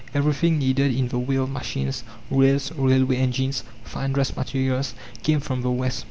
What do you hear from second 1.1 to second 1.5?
way